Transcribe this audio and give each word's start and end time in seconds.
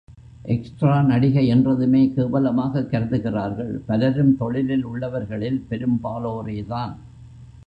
Extra 0.43 1.01
நடிகை 1.01 1.47
என்றதுமே 1.47 2.13
கேவலமாகக் 2.15 2.89
கருதுகிறார்கள் 2.89 3.79
பலரும் 3.85 4.37
தொழிலில் 4.37 4.85
உள்ளவர்களில் 4.85 5.65
பெரும்பாலோரே 5.69 6.65
தான். 6.65 6.95